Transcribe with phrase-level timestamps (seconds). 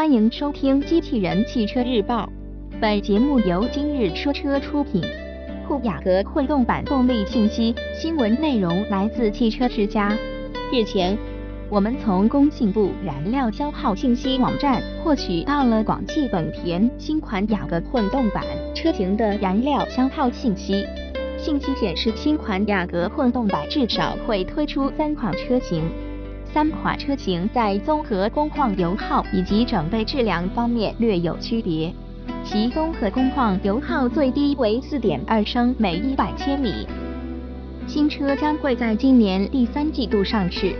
[0.00, 2.26] 欢迎收听《机器人汽车日报》，
[2.80, 5.02] 本节目由今日说车出品。
[5.68, 10.16] 酷雅阁混动版动力信息新闻内容来自汽车之家。
[10.72, 11.18] 日前，
[11.68, 18.42] 我们从工信部燃料消耗信息网站获取到了广汽本田新款雅阁混动版
[18.74, 20.82] 车型的燃料消耗信息。
[21.36, 25.84] 信息显示，新款雅阁混动版至少会推出三款车型。
[26.52, 31.94] 三款车型在综合工况油耗以及整备质量方面略有区别，
[32.44, 36.86] 其综合工况油耗最低为四点二升每一百千米。
[37.86, 40.74] 新车将会在今年第三季度上市。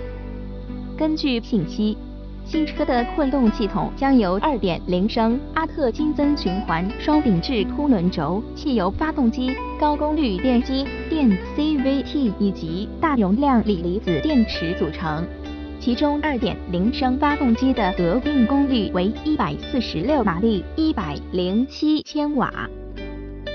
[0.99, 1.97] 根据信息，
[2.45, 15.25] 新车的混动系统将由二点零升阿特金森循环双顶置凸轮轴汽油发动机、高功率电机电 CVT 以及大容量锂离子电池组成。
[15.81, 22.69] 其中2.0升发动机的得定功率为146马力，107千瓦。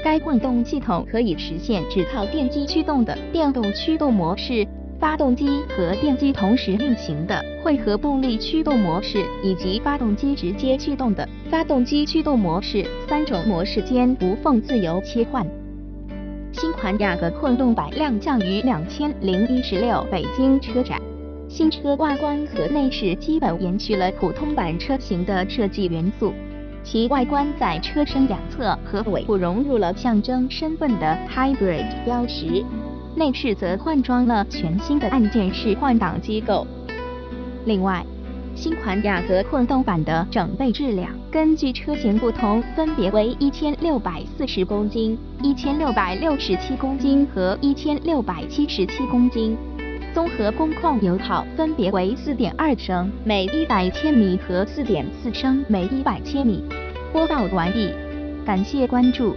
[0.04, 4.68] 该混动系统可以实现只靠电机驱动的电动驱动模式、
[5.00, 15.46] 发动机和电机同时运行的混合动力驱动模式，以及发动机直接驱动的发动机驱动模式三种模式间无缝自由切换。
[16.52, 21.00] 新款雅阁混动版亮相于两千零一十六北京车展。
[21.56, 26.34] 新车外观和内饰基本延续了普通版车型的设计元素，
[26.84, 32.62] 其外观在车身两侧和尾部融入了象征身份的 Hybrid 标识，
[33.16, 36.68] 内饰则换装了全新的按键式换挡机构。
[37.64, 38.06] 另外，
[38.54, 49.56] 新款雅阁混动版的整备质量根据车型不同，分别为一千六百四十公斤、一千六百六十七公斤和一千六百七十七公斤。
[50.16, 56.64] 综合工况油耗分别为四点二升每一百千米和四点四升每一百千米。
[57.12, 57.92] 播报完毕，
[58.46, 59.34] 感谢关注。